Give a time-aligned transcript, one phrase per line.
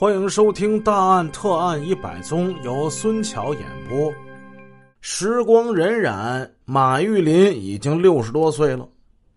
[0.00, 4.10] 欢迎收听《大案特案一百宗》，由孙桥演播。
[5.02, 8.88] 时光荏苒，马玉林已经六十多岁了。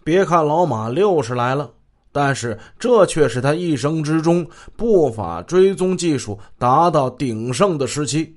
[0.06, 1.70] 别看老马六十来了，
[2.14, 4.48] 但是这却是他一生之中
[4.78, 8.34] 步法追踪技术达到鼎盛的时期。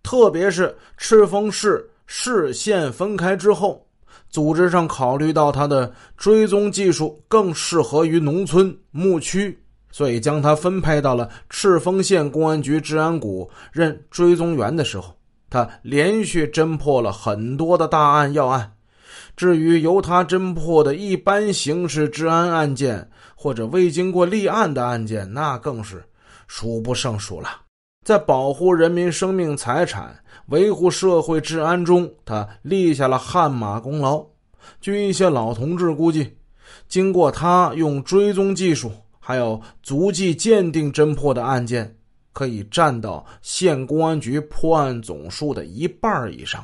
[0.00, 3.84] 特别是赤峰市市县分开之后，
[4.30, 9.58] 组织上考虑到他的追踪技术更适合于农村牧区。
[9.96, 15.14] 所以，将他分配到了赤峰县公安局治安股任追踪员的时候，
[15.48, 18.72] 他连续侦破了很多的大案要案。
[19.36, 26.04] 至于由他侦破的一般刑事治安案件或者未经过立案的案件，那更是
[26.48, 27.48] 数不胜数了。
[28.04, 30.12] 在保护人民生命财产、
[30.46, 34.26] 维护社会治安中，他立下了汗马功劳。
[34.80, 36.36] 据一些老同志估计，
[36.88, 38.90] 经过他用追踪技术。
[39.26, 41.96] 还有足迹鉴定侦破的案件，
[42.34, 46.62] 可以占到县公安局破案总数的一半以上。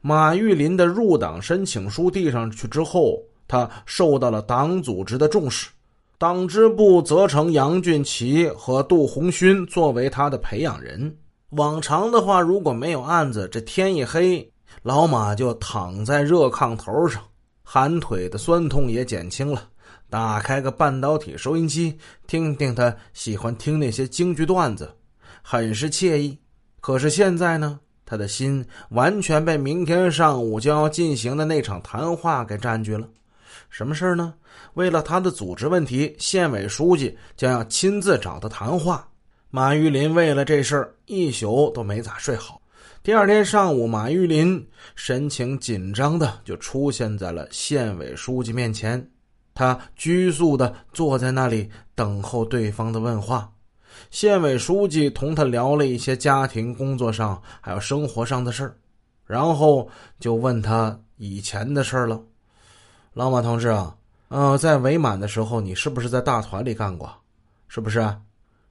[0.00, 5.70] 马玉林的入党申请书递上去之后，他受到了党组织的重视，
[6.18, 11.12] 党支部责成杨俊奇和杜红勋作为他的培养人。
[11.50, 14.48] 往常的话，如果没有案子，这天一黑，
[14.84, 17.20] 老马就躺在热炕头上，
[17.64, 19.64] 寒腿的酸痛也减轻了。
[20.10, 24.90] 打开个半导体收音机，听听他喜欢听那些京剧段子，
[25.42, 26.38] 很是惬意。
[26.80, 33.06] 可是现在呢，他的心完全被明天上午将要进行的那场谈话给占据了。
[33.68, 34.32] 什么事呢？
[34.74, 39.06] 为了他的组织问题，县委书记将要亲自找他谈话。
[39.50, 42.60] 马玉林为了这事儿一宿都没咋睡好。
[43.02, 49.06] 第二天上午，马玉林神情紧张的就出现在了县委书记面前。
[49.58, 53.52] 他拘束的坐在那里等候对方的问话。
[54.08, 58.76] 县委书记同他聊了一些家庭、工作上还有生活上的事儿，
[59.26, 62.22] 然后就问他以前的事儿了。
[63.14, 63.96] 老马同志啊，
[64.28, 67.12] 呃，在伪满的时候，你是不是在大团里干过？
[67.66, 67.98] 是不是？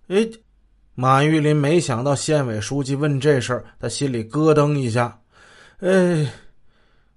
[0.08, 0.26] 哎，
[0.96, 5.20] 马玉林没想到县委书记问这事儿，他心里咯噔一下。
[5.80, 6.31] 哎，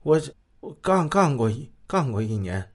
[0.03, 0.21] 我
[0.59, 2.69] 我干干过一干过一年。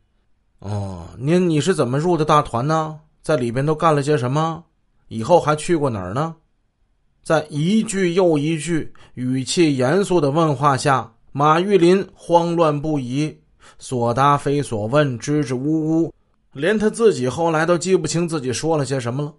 [0.65, 2.99] 哦，您你是怎么入的大团呢？
[3.21, 4.63] 在里边都干了些什么？
[5.09, 6.35] 以后还去过哪儿呢？
[7.21, 13.37] 在一句又一句语气严肃的问话下，马玉林慌乱不已，
[13.77, 16.13] 所答非所问，支支吾吾，
[16.51, 19.31] 连他自己后来都记不清自己说了些什么了。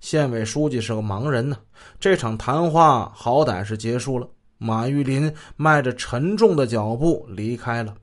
[0.00, 1.56] 县委书记是个盲人呢，
[2.00, 4.26] 这场谈话好歹是结束了。
[4.58, 7.94] 马玉林迈着沉重的脚步离开了。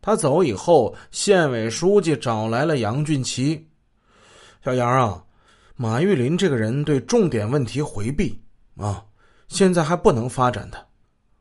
[0.00, 3.68] 他走以后，县委书记找来了杨俊奇。
[4.64, 5.24] 小杨啊，
[5.76, 8.40] 马玉林这个人对重点问题回避
[8.76, 9.04] 啊，
[9.48, 10.84] 现在还不能发展他。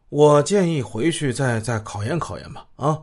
[0.10, 2.66] 我建议回去再再考验考验吧。
[2.78, 3.02] 啊，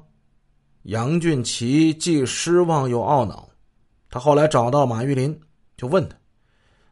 [0.84, 3.48] 杨俊奇既失望又懊恼。
[4.10, 5.38] 他后来找到马玉林，
[5.76, 6.16] 就问他：“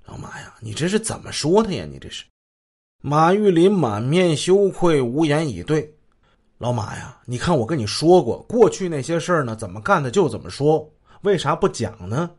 [0.06, 1.86] 老马呀，你这是怎么说他呀？
[1.88, 2.24] 你这是？”
[3.00, 5.96] 马玉林满面羞愧，无言以对。
[6.62, 10.88] 老马呀，你看我跟你说过，过去那些事儿呢，怎么干的就怎么说，
[11.22, 12.30] 为啥不讲呢？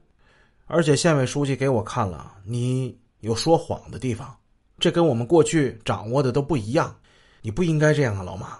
[0.65, 4.33] 而且县委书记给我看了，你有说谎的地方，
[4.79, 6.95] 这跟我们过去掌握的都不一样，
[7.41, 8.57] 你不应该这样啊，老马。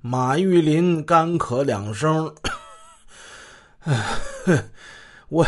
[0.00, 2.32] 马玉林干咳两声，
[3.82, 4.00] 哎，
[5.28, 5.44] 我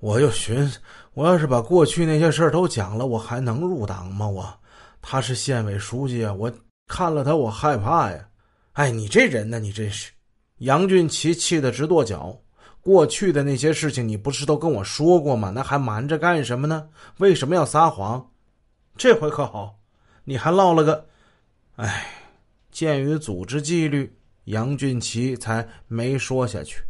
[0.00, 0.78] 我就寻思，
[1.12, 4.26] 我要是把过去那些事儿都讲了，我还能入党吗？
[4.26, 4.60] 我
[5.02, 6.50] 他是县委书记啊，我
[6.86, 8.24] 看了他，我害怕呀。
[8.78, 9.58] 哎，你这人呢？
[9.58, 10.12] 你真是，
[10.58, 12.40] 杨俊奇气得直跺脚。
[12.80, 15.50] 过去的那些事情，你不是都跟我说过吗？
[15.52, 16.88] 那还瞒着干什么呢？
[17.16, 18.30] 为什么要撒谎？
[18.96, 19.80] 这回可好，
[20.22, 21.06] 你还落了个……
[21.74, 22.06] 哎，
[22.70, 26.80] 鉴于组织纪律，杨俊奇才没说下去。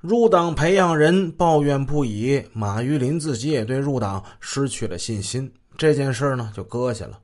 [0.00, 5.50] 入党培养人抱怨不已，马玉林自己也对入党失去了信心。
[5.78, 7.18] 这件事呢，就搁下了。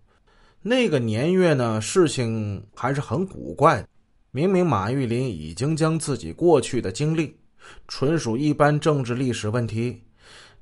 [0.67, 3.87] 那个年月呢，事情还是很古怪。
[4.31, 7.37] 明明马玉林已经将自己过去的经历，
[7.87, 10.01] 纯属一般政治历史问题，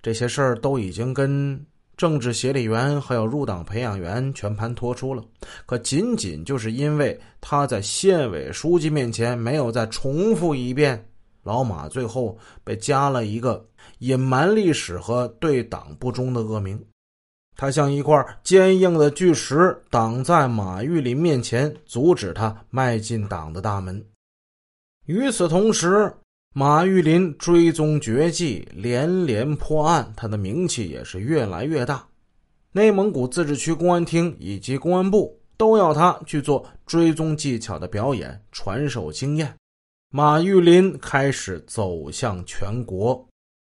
[0.03, 1.65] 这些事儿都已经跟
[1.97, 5.23] 政治协理员还有入党培养员全盘托出了。
[5.67, 11.09] 可仅仅就是因为他在县委书记面前没有再重复一遍，
[11.45, 13.65] 老马最后被加了一个
[14.01, 16.85] 隐瞒历史和对党不忠的恶名。
[17.57, 24.05] 他像一块坚硬的巨石，挡在马玉林面前，阻止他迈进党的大门。
[25.07, 26.13] 与此同时，
[26.55, 32.07] 马玉林追踪绝技，连连破案，他的名气也是越来越大。
[32.73, 39.55] 内蒙古自治区公安厅以及公安部都要他去做追踪技巧的表演，传授经验。
[40.11, 43.27] 马玉林开始走向全国。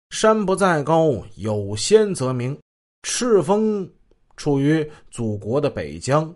[0.10, 2.58] 山不在高，有仙则名。
[3.04, 3.88] 赤峰
[4.36, 6.34] 处于祖国的北疆，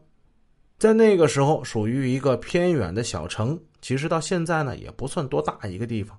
[0.78, 3.60] 在那个时候属于一个偏远的小城。
[3.82, 6.16] 其实到现在呢，也不算多大一个地方。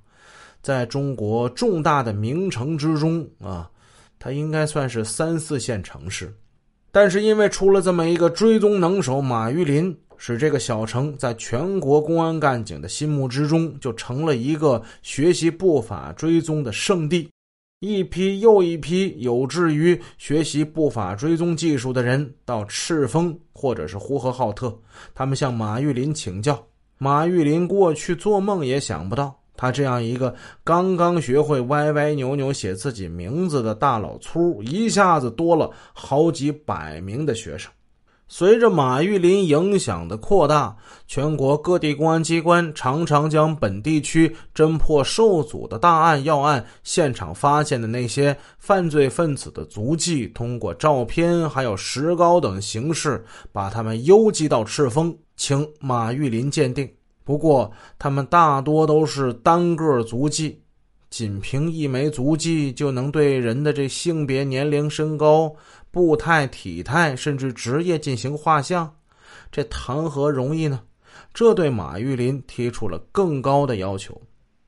[0.61, 3.71] 在中国重大的名城之中啊。
[4.21, 6.35] 它应该算是三四线城市，
[6.91, 17.31] 但是因为出了这么一个追踪能手马玉林，使这个小城在全国公安干警的心目之中就成了一个学习不法追踪的圣地。
[17.81, 24.77] 一批又一批有志于学习不法追踪技术的人到赤峰或者是呼和浩特，
[25.15, 26.61] 他们向马玉林请教。
[26.99, 29.33] 马玉林过去做梦也想不到。
[29.57, 30.35] 他这样一个
[30.65, 37.71] 刚刚学会歪歪扭扭写自己名字的大老粗，一下子多了好几百名的学生。
[38.31, 40.77] 随着马玉林影响的扩大，
[41.07, 56.89] 全国各地公安机关常常将本地区侦破受阻的大案要案现场发现的那些犯罪分子的足迹，通过照片还有石膏等形式，把他们邮寄到赤峰，请马玉林鉴定。
[57.25, 60.63] 不过，他们大多都是单个足迹，
[61.11, 65.55] 仅凭一枚足迹就能对人的这性别、年龄、身高、
[65.91, 68.93] 步态、体态，甚至职业进行画像，
[69.51, 70.81] 这谈何容易呢？
[71.33, 74.21] 这对马玉林提出了更高的要求。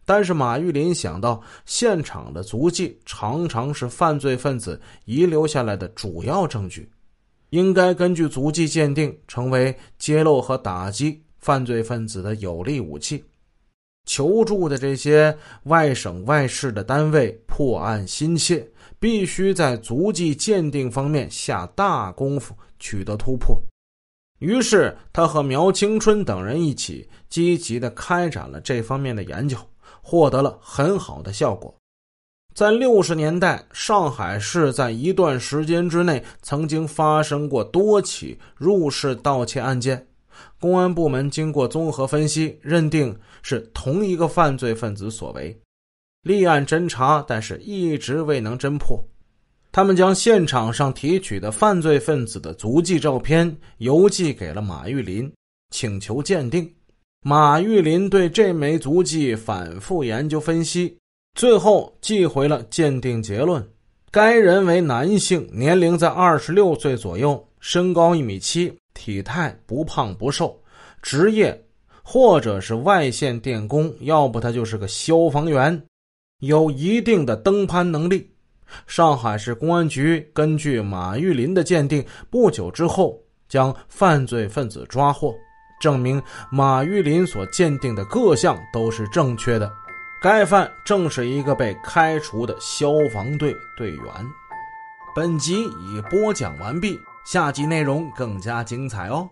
[0.05, 6.91] 但是马玉林想到，现场的足迹常常是犯罪分子遗留下来的主要证据，
[7.51, 11.23] 应该根据足迹鉴定，成为揭露和打击。
[11.39, 13.25] 犯罪分子的有力武器，
[14.05, 18.70] 求助的这些外省外市的单位破案心切，
[19.00, 23.61] 必须在足迹鉴定方面下大功夫，取得突破。
[24.38, 29.56] 于是，他和苗青春等人一起积极的开展了这方面的研究，
[30.02, 31.75] 获得了很好的效果。
[32.55, 40.06] 在六十年代，上海市在一段时间之内曾经发生过多起入室盗窃案件。
[40.58, 45.58] 公安部门经过综合分析，认定是同一个犯罪分子所为，
[46.23, 49.03] 立案侦查，但是一直未能侦破。
[49.73, 55.33] 他们将现场上提取的犯罪分子的足迹照片邮寄给了马玉林，
[55.71, 56.69] 请求鉴定。
[57.23, 60.97] 马玉林对这枚足迹反复研究分析，
[61.35, 63.65] 最后寄回了鉴定结论：
[64.11, 68.75] 该人为男性，年龄在二十六岁左右，身高一米七。
[68.93, 70.61] 体态不胖不瘦，
[71.01, 71.59] 职业
[72.03, 75.81] 或者是外线电工，要不他就是个消防员，
[76.41, 78.31] 有一定的登攀能力。
[78.87, 85.35] 上海市公安局根据马玉林的鉴定，不久之后将犯罪分子抓获，
[85.81, 89.71] 证明马玉林所鉴定的各项都是正确的。
[90.23, 94.05] 该犯正是一个被开除的消防队队员。
[95.15, 96.99] 本集已播讲完毕。
[97.23, 99.29] 下集内容更加精彩哦！